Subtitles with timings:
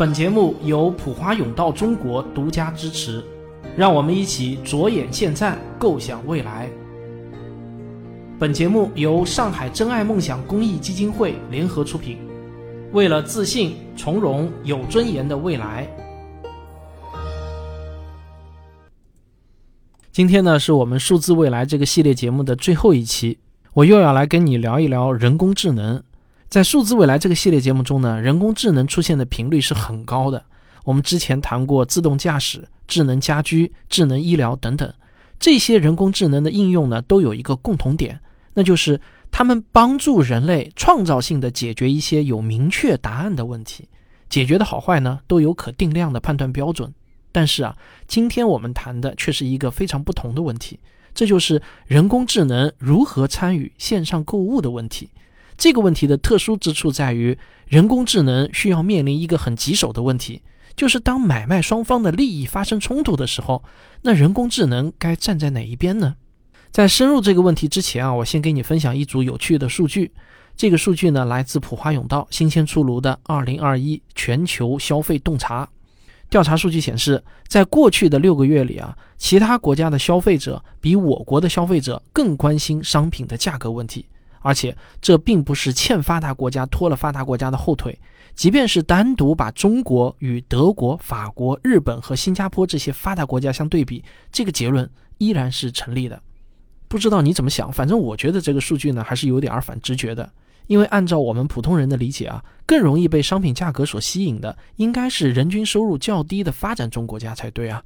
[0.00, 3.22] 本节目由普华永道中国独家支持，
[3.76, 6.70] 让我们一起着眼现在，构想未来。
[8.38, 12.16] 本节目由上海真爱梦想公益基金会联合出品，
[12.92, 15.86] 为了自信、从容、有尊严的未来。
[20.10, 23.38] 今天呢，是我们数字未来这个系列节目的最后一期，
[23.74, 26.02] 我又要来跟你聊一聊人工智能。
[26.50, 30.44] 在数字未来这个系列节目中呢，人工智能出现的频率是很高的。
[30.82, 34.92] 我们之前谈过自动驾驶、智能家居、智能医疗等等，
[35.38, 38.18] 这些人工智能的应用呢，都有一个共同点，
[38.54, 39.00] 那就是
[39.30, 43.88] 它们帮助人类创造性的解决一些有明确答案的问题，
[44.28, 46.92] 解决的好坏呢，都有可定量的判断标准。
[47.30, 47.76] 但是啊，
[48.08, 50.80] 今天我们谈的却是一个非常不同的问题，
[51.14, 55.08] 这就是人工智能如何参与线上购物的问题。
[55.60, 60.40] 这个问题的特殊之处在于，人工智能需要面临一个很棘手的问题，
[60.74, 63.62] 就是当买卖双方的利益发生冲突的时候，
[64.00, 66.16] 那人工智能该站在哪一边呢？
[66.70, 70.10] 在深入这个问题之前啊，我先给你分享一组有趣的数据。
[70.56, 75.68] 这个数据呢，来自普华永道新鲜出炉的2021全球消费洞察
[76.30, 84.06] 调查数据显示，在过去的六个月里啊，其他国家的消费者比我国的消费者更关心商品的价格问题。
[84.40, 87.98] 而且这并不是欠发达国家拖了发达国家的后腿，
[88.34, 96.20] 即便是单独把中国与德国、法国、日本和新加坡这些发达国家相对比，这个结论依然是成立的。
[96.88, 100.28] 不知道你怎么想，反正我觉得这个数据呢还是有点反直觉的。
[100.66, 107.82] 因为按照我们普通人的理解啊，更容易被商品价格所吸引的应该是人均收入较低的发展中国家才对啊。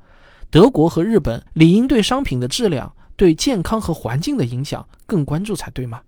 [0.50, 6.02] 德国和日本理应对商品的质量、对健康和环境的影响更关注才对吗？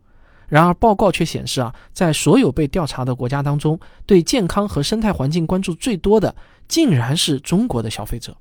[0.48, 6.34] 然而，报告却显示啊，在所有被调查的国家当中，对健康和生态环境关注最多的，
[6.68, 8.36] 竟然是中国的消费者。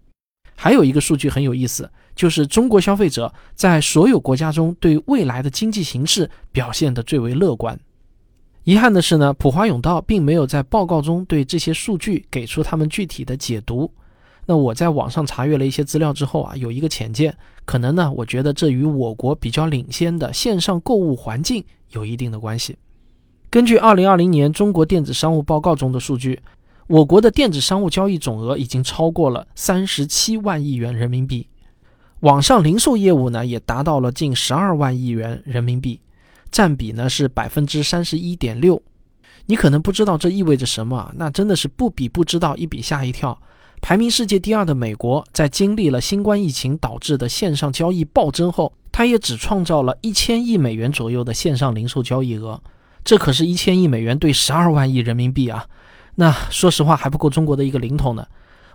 [0.56, 7.78] 还有一个数据很有意思，就是中国消费者在所有国家中对未来的经济形势表现得最为乐观。
[8.64, 13.92] 遗憾的是呢，普华永道并没有在报告中对这些数据给出他们具体的解读。
[14.46, 17.36] 那我在网上查阅了一些资料之后啊，有一个浅见，
[17.66, 22.78] 可能呢，我觉得这与我国比较领先的线上购物环境有一定的关系。
[23.50, 26.40] 根据二零二零年中国电子商务报告中的数据，
[26.88, 31.48] 我国的电子商务交易总额已经超过了三十七万亿元人民币，
[32.20, 36.00] 网上零售业务呢也达到了近十二万亿元人民币，
[36.52, 38.82] 占比呢是百分之三十一点六。
[39.48, 43.40] 你可能不知道这意味着什么，那真的是不比不知道，一比吓一跳。
[43.88, 52.60] 排名世界第二的美国，在经历了新冠疫情导致的线上交易暴增后，它也只创造了一千亿美元左右的线上零售交易额。
[53.04, 55.68] 这可是一千亿美元对十二万亿人民币啊！
[56.16, 58.26] 那说实话还不够中国的一个零头呢。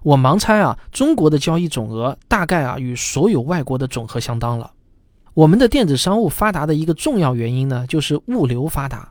[0.04, 4.70] 我盲猜啊，中国的交易总额大概啊与所有外国的总和相当了。
[5.34, 9.10] 我们的电子商务发达的一个重要原因呢，就是物流发达。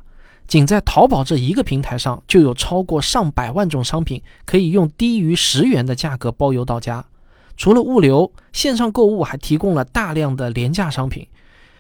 [0.50, 7.06] 仅在淘宝这一个平台上，就有超过上百万种商品可以用低于十元的价格包邮到家。
[7.56, 11.28] 除了物流，线上购物还提供了大量的廉价商品，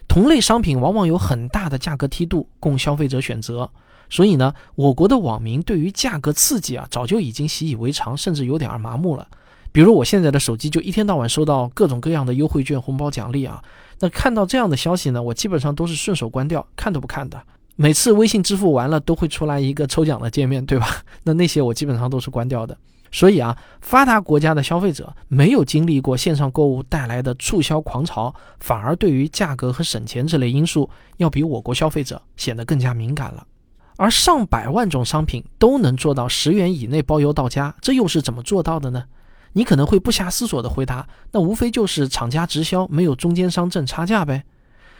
[0.07, 3.67] 同类商品往往有很大的价格梯度供消费者选择。
[4.07, 9.27] 所以呢，我国的网民对于价格刺激啊，早就已经习以为常，甚至有点儿麻木了。
[9.71, 13.63] 比如我现在的手机就一天到晚收到各种各样的优惠券、红包奖励啊，
[13.99, 17.41] 那看到这样的消息呢，我基本上都是顺手关掉，看都不看的。
[17.81, 20.85] 每次微信支付完了都会出来一个抽奖的界面，对吧？
[21.23, 22.77] 那那些我基本上都是关掉的。
[23.09, 33.47] 所以啊，发达国家的消费者没有经历过线上购物带来的促销狂潮，反而对于价格和省钱这类因素要比我国消费者显得更加敏感了。
[33.95, 39.05] 而上百万种商品都能做到十元以内包邮到家，这又是怎么做到的呢？
[39.53, 44.43] 你可能会不暇思索地回答：那无非就是厂家直销，没有中间商挣差价呗。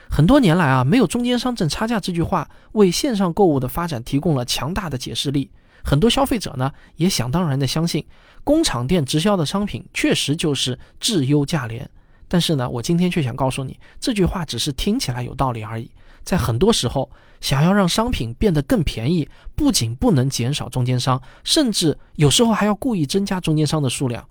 [0.09, 5.50] 很多年来啊，没有中间商挣差价这句话，为线上购物的发展提供了强大的解释力。
[5.84, 8.06] 很多消费者呢，也想当然的相信，
[8.44, 11.89] 工厂店直销的商品确实就是质优价廉。
[12.28, 15.89] 但是呢，我今天却想告诉你，这句话只是听起来有道理而已。
[16.24, 24.28] 在很多时候，想要让商品变得更便宜，不仅不能减少中间商，甚至有时候还要故意增加中间商的数量。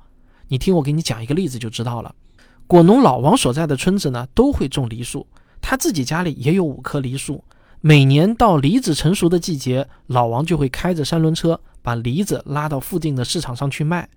[0.48, 2.14] 你听我给你讲一个例子就知道了。
[2.66, 5.26] 果农老王所在的村子呢，都会种梨树。
[5.60, 7.44] 他自己家里也有五棵梨树，
[7.80, 14.08] 每年到梨子成熟的季节，老王就会开着三轮车把梨子拉到附近的市场上去卖。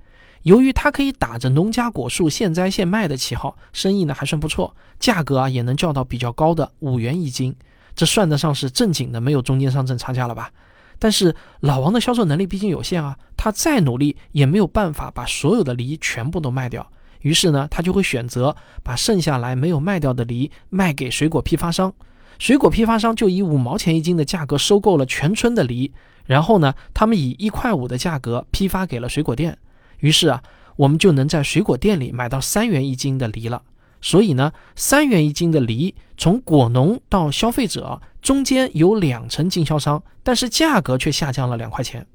[0.43, 7.55] 由于他可以打着农家果树现摘现卖的旗号，生意呢还算不错，价格啊也能叫到比较高的五元一斤，
[7.95, 10.51] 这算得上是正经的没有中间商挣差价了吧？
[10.97, 16.91] 但是老王的销售能力毕竟有限啊，他再努力也没有办法把所有的梨全部都卖掉。
[17.21, 21.93] 于是呢，他就会选择把剩下来没有卖掉的梨卖给水果批发商。
[22.39, 25.91] 水果批发商就以五毛钱一斤的价格收购了全村的梨，
[26.25, 29.57] 然后呢，他们以一块五的价格批发给了水果店。
[29.99, 30.41] 于是啊，
[30.75, 33.61] 我们就能在水果店里买到三元一斤的梨了。
[34.01, 42.07] 所以呢，三元一斤的梨从果农到消费者中间有两层经销商，但是价格却下降了两块钱。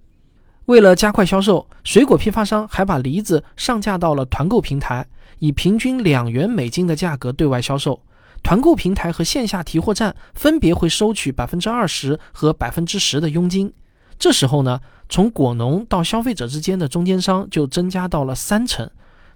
[0.67, 5.07] 为了加快销售，水果批发商还把梨子上架到了团购平台，
[5.39, 8.03] 以平均两元每斤的价格对外销售。
[8.43, 13.73] 团购平台和线下提货站分别会收取百分之二十和百分之十的佣金。
[14.19, 18.91] 这时候呢，从果农到消费者之间的中间商就增加到了三成，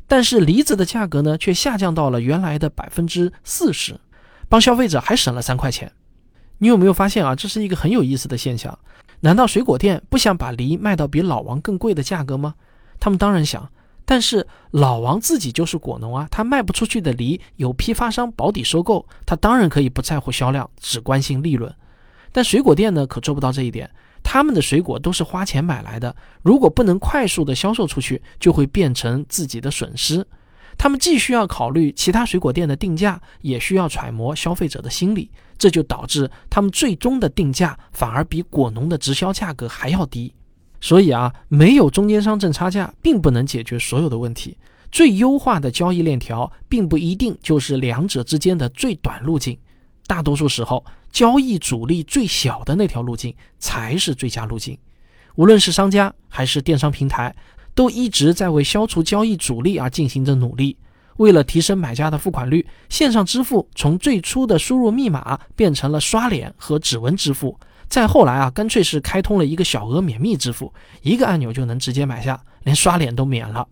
[0.08, 4.00] 但是梨子的价格呢却下降到了原来的百分之四十，
[4.48, 5.92] 帮消费者还省了三块钱。
[6.58, 7.34] 你有没有发现啊？
[7.34, 8.78] 这是一个很有意思的现象。
[9.20, 12.54] 难道水果店不想把梨卖到比老王更贵的价格吗？
[12.98, 13.70] 他们当然想。
[14.06, 21.72] 但是老王自己就是果农啊，他卖不出去的梨有批发商保底收购，他当然可以不在乎销量，只关心利润。
[22.32, 23.88] 但水果店呢，可做不到这一点。
[24.22, 30.26] 他们的水果都是花钱买来的，如果不能快速的销售出去，就会变成自己的损失。
[30.76, 35.30] 他们既需要考虑其他水果店的定价，也需要揣摩消费者的心理，
[35.60, 40.32] 这就导致他们最终的定价反而比果农的直销价格还要低。
[40.80, 44.56] 所以啊，没有中间商挣差价，并不能解决所有的问题。
[44.90, 49.56] 最优化的交易链条，并不一定就是两者之间的最短路径。
[50.06, 54.76] 大多数时候，交易阻力最小的那条路径才是最佳路径。
[55.34, 57.36] 无论是商家还是电商平台，
[57.74, 60.76] 都一直在为消除交易阻力而进行着努力。
[61.20, 67.58] 为了提升买家的付款率，线上支付从最初的输入密码变成了刷脸和指纹支付。
[67.90, 70.72] 再后来啊，干脆是开通了一个小额免密支付，
[71.02, 73.68] 一个按钮就能直接买下，连刷脸都免了。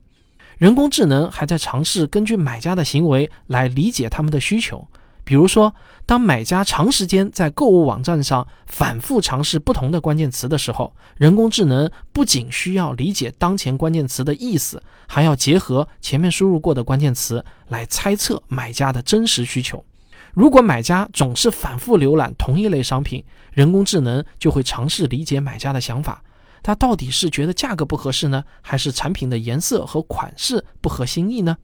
[0.59, 4.87] 人工智能还在尝试根据买家的行为来理解他们的需求。
[5.29, 5.75] 比如说，
[6.07, 19.85] 当买家长时间在购物网站上反复尝试不同的关键词的时候，人工智能不仅需要理解当前关键词的意思，还要结合前面输入过的关键词来猜测买家的真实需求。
[20.33, 23.23] 如果买家总是反复浏览同一类商品，
[23.53, 26.23] 人工智能就会尝试理解买家的想法，
[26.63, 31.59] 他到底是觉得价格不合适呢，还是产品的颜色和款式不合心意呢？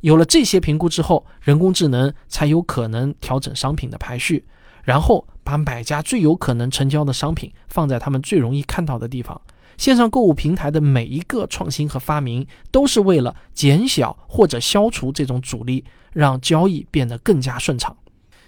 [0.00, 4.44] 有了这些评估之后，人工智能才有可能调整商品的排序，
[4.84, 9.40] 然后把买家最有可能成交的商品放在他们最容易看到的地方。
[9.76, 17.96] 线上购物平台的每一个创新和发明，都是为了减小或者消除这种阻力，让交易变得更加顺畅。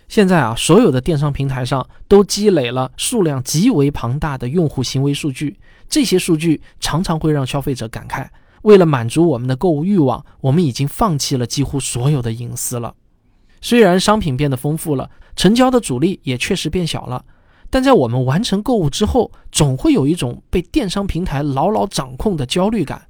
[0.09, 5.57] 现在啊，所有的电商平台上都积累了数量极为庞大的用户行为数据，
[5.89, 8.27] 这些数据常常会让消费者感慨。
[8.63, 12.95] 为了满足我们的购物欲望，我们已经放弃了几乎所有的隐私了。
[13.61, 17.25] 虽然商品变得丰富了，成交的阻力也确实变小了，
[17.69, 23.07] 但在我们完成购物之后，总会有一种被电商平台牢牢掌控的焦虑感。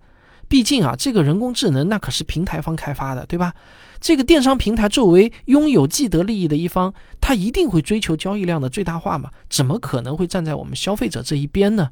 [0.49, 3.55] 毕竟啊，这个人工智能那可是平台方开发的，对吧？
[4.01, 9.31] 这个电商平台作为拥有既得利益的一方，它一定会追求交易量的最大化嘛？
[9.49, 11.91] 怎么可能会站在我们消费者这一边呢？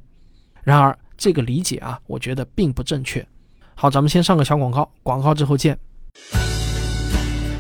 [0.64, 3.24] 然而，这个理解啊，我觉得并不正确。
[3.80, 5.78] 好，咱们先上个小广告，广告之后见。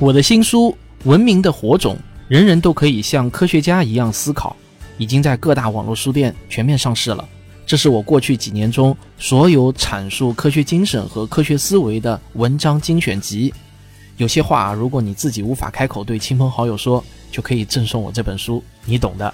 [0.00, 0.76] 我的新书
[1.08, 1.94] 《文明的火种》，
[2.26, 4.56] 人人都可以像科学家一样思考，
[4.96, 7.24] 已经在各大网络书店全面上市了。
[7.64, 13.54] 这是我过去几年中所有阐述科学精神和科学思维的文章精选集。
[14.16, 19.32] 有些话，如果你自己无法开口对亲朋好友说，就可以赠送我这本书，你懂的。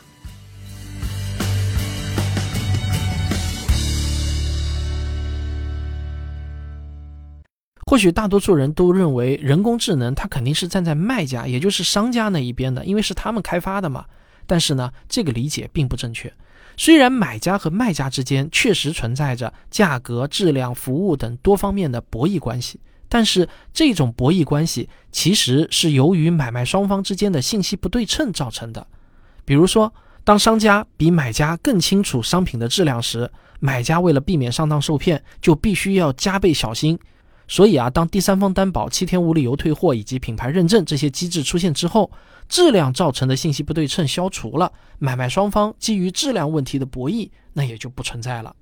[7.94, 14.04] 或许大多数人都认为人工智能它肯定是站在卖家，也就是商家那一边的，因为是他们开发的嘛。
[14.48, 16.34] 但是呢，这个理解并不正确。
[16.76, 28.84] 虽然买家和卖家之间确实存在着价格、质量、服务等多方面的博弈关系，但是这种博弈关系其实是由于买卖双方之间的信息不对称造成的。
[29.44, 36.98] 比如说，当商家比买家更清楚商品的质量时，买家为了避免上当受骗，就必须要加倍小心。
[37.46, 42.10] 所以啊，当第三方担保、七天无理由退货以及品牌认证这些机制出现之后，
[42.48, 48.54] 质量造成的信息不对称消除了，买卖双方基于质量问题的博弈那也就不存在了。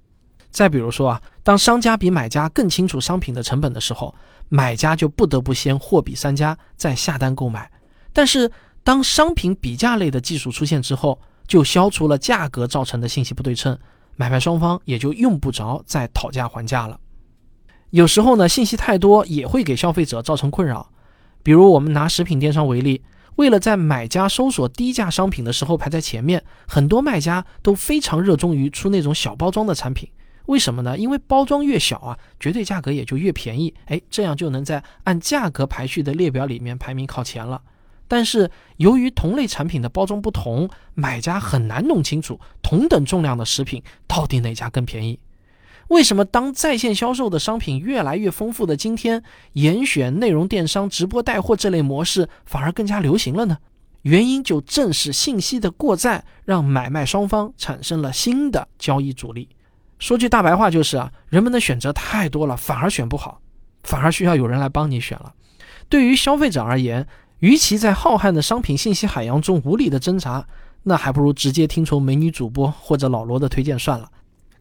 [0.51, 4.15] 再比如说啊，当商家比买家更清楚商品的成本的时候，
[4.49, 7.71] 买家就不得不先货比三家再下单购买。
[8.13, 8.51] 但是
[8.85, 13.79] 当商品比价类的技术出现之后，就消除了价格造成的信息不对称，
[14.17, 16.99] 买卖双方也就用不着再讨价还价了。
[17.93, 20.91] 有时候呢，信息太多也会给消费者造成困扰。
[21.43, 23.03] 比如我们拿食品电商为例，
[23.37, 30.09] 为了在买家搜索低价商品的时候排在前面，很多卖家都非常热衷于出那种小包装的产品。
[30.47, 30.97] 为什么呢？
[30.97, 33.75] 因为包装越小啊，绝对价格也就越便宜。
[33.85, 37.61] 哎，这样就能在按价格排序的列表里面排名靠前了。
[38.09, 45.19] 但是由于同类产品的包装不同，买家很难弄清楚同等重量的食品到底哪家更便宜。
[45.93, 49.23] 为什么当在线销售的商品越来越丰富的今天，
[49.53, 53.59] 严选内容电商、直播带货这类模式反而更加流行了呢？
[54.01, 59.51] 原因就正是信息的过载，让买卖双方产生了新的交易阻力。
[59.99, 63.43] 说句大白话就是啊，人们的选择太多了，反而选不好，
[63.83, 65.35] 反而需要有人来帮你选了。
[65.91, 67.07] 对于消费者而言，
[67.41, 70.47] 与其在浩瀚的商品信息海洋中无力的挣扎，
[70.85, 74.11] 那还不如直接听从美女主播或者老罗的推荐算了。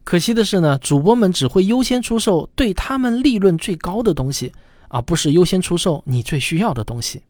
[0.04, 4.52] 可惜的是呢，主播们只会优先出售对他们利润最高的东西，
[4.88, 7.22] 而不是优先出售你最需要的东西。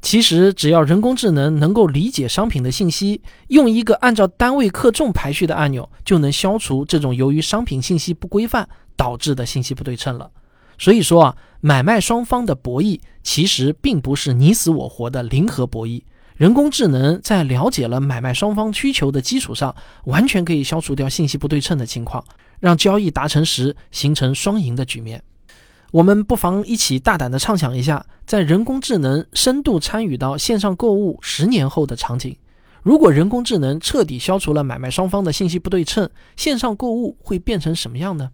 [0.00, 10.30] 其实，只要人工智能能够理解商品的信息，用一个按照单位克重排序的按钮，就能消除这种由于商品信息不规范导致的信息不对称了。
[10.78, 16.02] 所以说啊，买卖双方的博弈其实并不是你死我活的零和博弈。
[16.38, 22.24] 人工智能在了解了买卖双方需求的基础上，完全可以消除掉信息不对称的情况，
[22.60, 25.20] 让交易达成时形成双赢的局面。
[25.90, 32.36] 我们不妨一起大胆的畅想一下，在人工智能深度参与到线上购物十年后的场景。
[32.84, 38.30] 如果人工智能彻底消除了买卖双方的信息不对称，线上购物会变成什么样呢？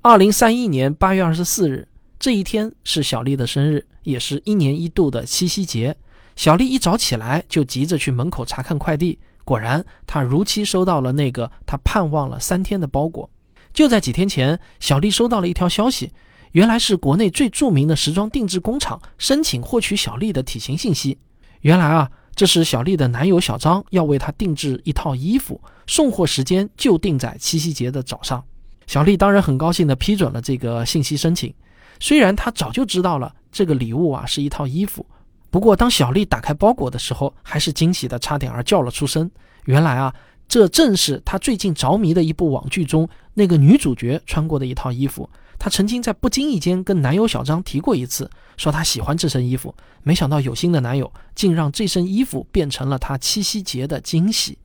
[0.00, 5.94] 二零三一年八月二十四日，这一天是小丽的生日，也是一年一度的七夕节。
[6.36, 13.30] 小丽一早起来就急着去门口查看快递，果然她如期收到了那个她盼望了三天的包裹。
[13.72, 16.12] 就在几天前，小丽收到了一条消息，
[16.52, 21.18] 原来是国内最著名的时装定制工厂申请获取小丽的体型信息。
[21.60, 28.44] 原来啊，这是小丽的男友小张要为她定制一套衣服，送货时间就定在七夕节的早上。
[28.86, 31.52] 小丽当然很高兴地批准了这个信息申请，
[32.00, 35.04] 虽然她早就知道了这个礼物啊是一套衣服，
[35.54, 39.30] 不过当小丽打开包裹的时候，还是惊喜的差点儿叫了出声。
[39.66, 40.12] 原来啊，
[40.48, 45.30] 这正是她最近着迷的一部网剧中那个女主角穿过的一套衣服。
[45.56, 54.58] 她曾经在不经意间跟男友小张提过一次，说她喜欢这身衣服，没想到有心的男友竟让这身衣服变成了她七夕节的惊喜。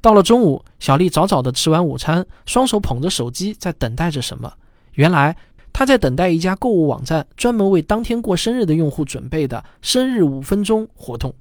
[0.00, 4.52] 到了中午，小丽早早的吃完午餐，双手捧着手机在等待着什么。
[4.92, 5.36] 原来
[5.78, 11.34] 她在等待一家购物网站专门为当天过生日的用户准备的生日五分钟活动。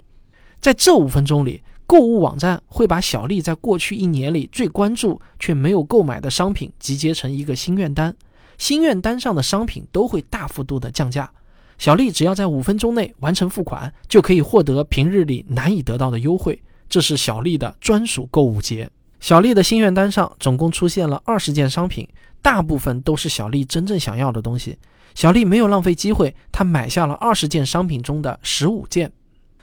[0.60, 8.14] 在这五分钟里，购物网站会把小丽在过去一年里最关注却没有购买的商品集结成一个心愿单，
[8.58, 11.32] 心愿单上的商品都会大幅度的降价。
[11.78, 16.62] 小丽只要在五分钟内完成付款，就可以获得平日里难以得到的优惠。
[16.90, 18.90] 这是小丽的专属购物节。
[19.22, 22.08] 小丽的心愿单上总共出现了二十件商品，
[22.46, 24.78] 大部分都是小丽真正想要的东西。
[25.16, 29.12] 小丽没有浪费机会，她买下了二十件商品中的十五件。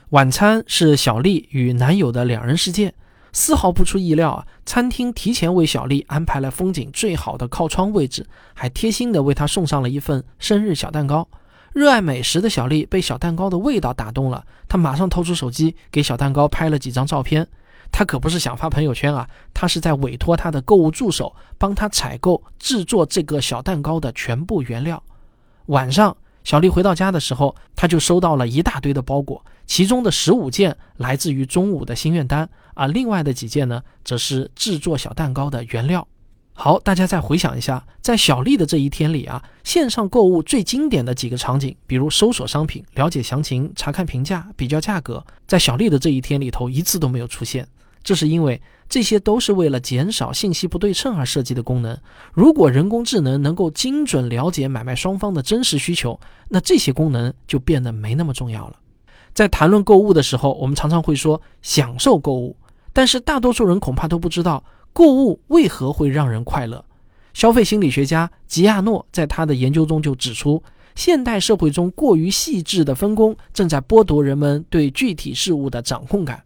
[0.09, 2.93] 晚餐是小丽与男友的两人世界，
[3.31, 4.45] 丝毫不出意料啊！
[4.65, 11.25] 餐厅提前为小丽安排了风景最好的靠窗位置，还贴心的为她送上了一份生日小蛋糕。
[11.71, 17.47] 热爱美食的小丽被小蛋糕的味道打动了，她马上掏出手机给小蛋糕拍了几张照片。
[17.93, 25.01] 他可不是想发朋友圈啊，他是在委托他的购物助手帮他采购制作这个小蛋糕的全部原料。
[25.67, 36.05] 晚上，小丽回到家的时候，他就收到了一大堆的包裹，其中的十五件来自于中午的心愿单，而另外的几件呢，则是制作小蛋糕的原料。
[36.55, 47.67] 好，大家再回想一下，在小丽的这一天里啊，线上购物最经典的几个场景，比如搜索商品、了解详情、查看评价、比较价格，在小丽的这一天里头一次都没有出现。
[48.03, 51.97] 这是因为这些都是为了减少信息不对称而设计的功能。
[52.33, 56.19] 如果人工智能能够精准了解买卖双方的真实需求，
[56.49, 58.75] 那这些功能就变得没那么重要了。
[59.33, 62.55] 在谈论购物的时候，我们常常会说享受购物，
[62.91, 64.63] 但是大多数人恐怕都不知道。
[64.91, 66.85] 购物为何会让人快乐？
[67.33, 70.61] 消费心理学家吉亚诺在他的研究中就指出，
[70.93, 76.43] 现代社会中过于细致的分工正在剥夺人们对具体事物的掌控感。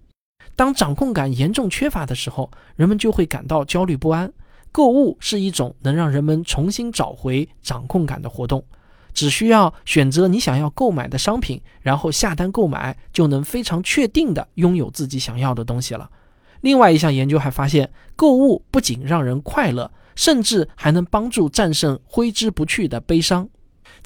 [0.58, 4.34] 当掌控感严重缺乏的时候，人们就会感到焦虑不安。
[4.72, 8.66] 购物是一种能让人们重新找回掌控感的活动。
[9.14, 16.10] 只需要选择你想要购买的商品，然后下单购买，就能非常确定的拥有自己想要的东西了。
[16.62, 23.48] 另外一项研究还发现，购物不仅让人快乐，甚至还能帮助战胜挥之不去的悲伤。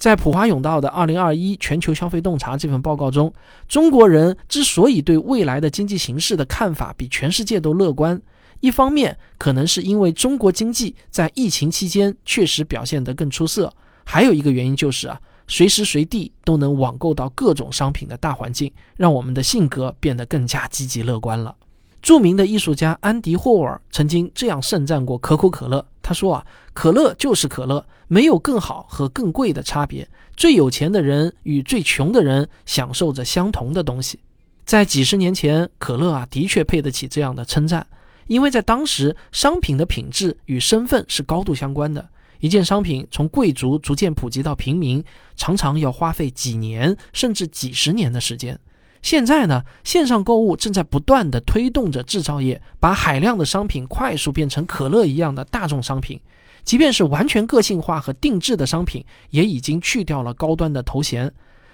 [0.02, 3.32] 在普华永道的《二零二一全球消费洞察》这份报告中，
[3.68, 8.20] 中国人之所以对未来的经济形势的看法比全世界都乐观，
[8.58, 21.54] 一方面可能是因为中国经济在疫情期间确实表现得更出色，还有一个原因就是啊，随时随地都能网购到各种商品的大环境，让我们的性格变得更加积极乐观了。
[22.02, 25.86] 著名的艺术家安迪霍尔曾经这样盛赞过可口可乐。
[26.02, 30.08] 他说啊，可乐就是可乐，没有更好和更贵的差别。
[30.36, 34.18] 最有钱的人与最穷的人享受着相同的东西。
[34.64, 37.86] 在几十年前，可乐啊的确配得起这样的称赞，
[38.26, 42.08] 因为在当时，商品的品质与身份是高度相关的。
[42.40, 45.04] 一件商品从贵族逐渐普及到平民，
[45.36, 48.58] 常常要花费几年甚至几十年的时间。
[49.02, 56.20] 现在呢，线上购物正在不断地推动着制造业把海量的商品快速变成可乐一样的大众商品。
[56.64, 61.30] 即便是完全个性化和定制的商品，也已经去掉了高端的头衔。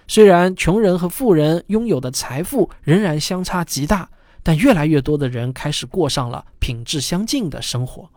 [0.06, 4.08] 虽然穷人和富人拥有的财富仍然相差极大，
[4.42, 8.08] 但越来越多的人开始过上了品质相近的生活。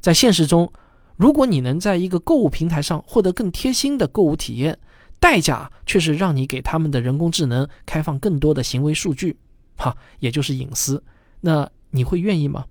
[0.00, 0.72] 在现实中，
[1.14, 4.76] 如果你能在一个购物平台上获得更贴心的购物体验，
[5.18, 9.36] 代价却是让你给他们的人工智能开放更多的行为数据，
[9.76, 11.02] 哈，也就是隐私。
[11.40, 12.64] 那你会愿意吗？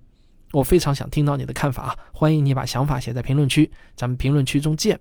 [0.52, 4.98] 我非常想听到你的看法，欢迎你把想法写在评论区，咱们评论区中见。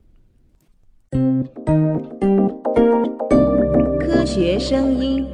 [3.99, 5.25] 科学声音，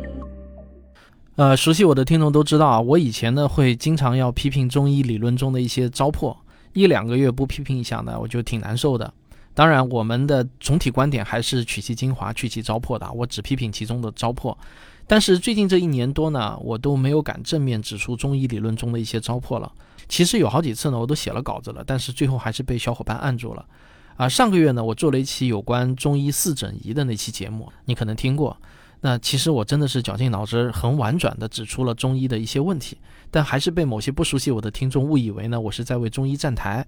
[1.37, 6.37] 呃，熟悉我的听众都知道啊，我以前呢会经常要批评中医理论中的一些糟粕，
[6.73, 9.11] 一两个月不批评一下呢，我就挺难受的。
[9.53, 13.11] 当然，我们的总体观点还是取其精华，去其糟粕的。
[13.11, 14.55] 我只批评其中的糟粕。
[15.07, 19.69] 但是最近这一年多呢，我都没有敢正面指出中医理论中的一些糟粕了。
[20.07, 23.65] 其实有好几次呢，我都写了稿子了，但是最后还是被小伙伴按住了。
[24.15, 28.55] 啊，上个月呢，我做了一期有关中医四诊仪的那期节目，你可能听过。
[29.01, 32.97] 那其实我真的是绞尽脑汁，很婉转地指出了中医的一些问题，
[33.29, 36.85] 但还是被某些不熟悉我的听众误以为呢，我是在为中医站台。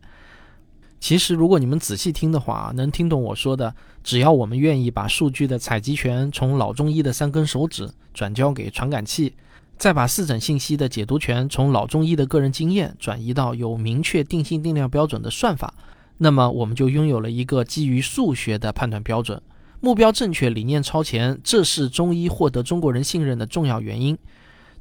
[1.04, 3.76] 其实，如果你们仔细听的话，能听懂我说的。
[4.06, 9.34] 只要我们愿意把数据的采集权从老中医的三根手指转交给传感器，
[9.78, 15.74] 再把四诊信息的解读权从老中医的个人经验转移到有明确定性定量标准的算法，
[16.20, 19.42] 那么我们就拥有了一个基于数学的判断标准。
[19.82, 24.18] 目标正确，理念超前，这是中医获得中国人信任的重要原因。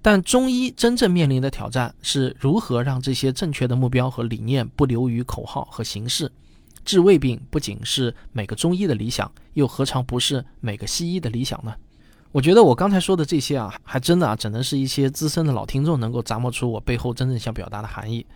[0.03, 6.31] 但中医真正面临的挑战是如何让这些正确的目标和理念不流于口号和形式。
[6.85, 11.73] 治胃病不仅是每个中医的理想，又何尝不是每个西医的理想呢？
[12.33, 18.27] 我觉得我刚才说的这些啊，还真的啊，只能是一些资深的老听众能够咂摸出我背后真正想表达的含义。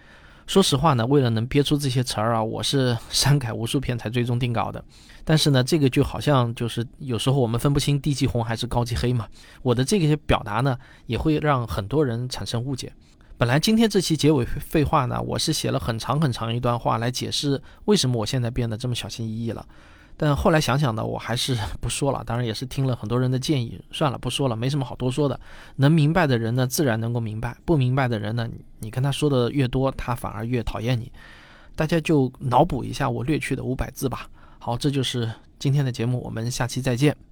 [0.46, 4.82] 说实话呢，为了能憋出这些词儿啊，我是 删改无数篇才最终定稿的。
[5.24, 9.26] 但是呢，这个就好像就是有时候我们分不清低级红还是高级黑嘛。
[9.62, 12.92] 我的这些表达呢，也会让很多人产生误解。
[13.36, 19.66] 本来今天这期结尾废话呢，我是写了很长很长一段话来解释为什么我现在变得这么小心翼翼了。
[20.16, 22.22] 但后来想想呢，我还是 不说了。
[22.24, 25.38] 当然也是听了很多人的建议，算了，不说了，没什么好多说的。
[25.76, 28.48] 能明白的人呢，自然能够明白；不明白的人呢，
[28.78, 31.10] 你跟他说的越多，他反而越讨厌你。
[31.74, 34.28] 大家就脑补一下我略去的五百字吧。
[34.58, 37.25] 好，这就是今天的节目，我们下期再见。